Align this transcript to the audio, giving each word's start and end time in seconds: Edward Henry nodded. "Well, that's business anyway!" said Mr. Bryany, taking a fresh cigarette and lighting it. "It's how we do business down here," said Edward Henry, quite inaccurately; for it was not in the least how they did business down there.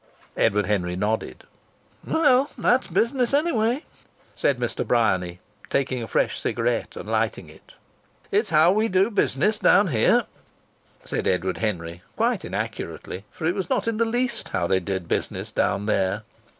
Edward 0.35 0.65
Henry 0.65 0.95
nodded. 0.95 1.43
"Well, 2.03 2.49
that's 2.57 2.87
business 2.87 3.35
anyway!" 3.35 3.83
said 4.33 4.57
Mr. 4.57 4.83
Bryany, 4.83 5.41
taking 5.69 6.01
a 6.01 6.07
fresh 6.07 6.39
cigarette 6.39 6.95
and 6.95 7.07
lighting 7.07 7.51
it. 7.51 7.73
"It's 8.31 8.49
how 8.49 8.71
we 8.71 8.87
do 8.87 9.11
business 9.11 9.59
down 9.59 9.89
here," 9.89 10.25
said 11.05 11.27
Edward 11.27 11.57
Henry, 11.59 12.01
quite 12.15 12.43
inaccurately; 12.43 13.25
for 13.29 13.45
it 13.45 13.53
was 13.53 13.69
not 13.69 13.87
in 13.87 13.97
the 13.97 14.05
least 14.05 14.49
how 14.49 14.65
they 14.65 14.79
did 14.79 15.07
business 15.07 15.51
down 15.51 15.85
there. 15.85 16.23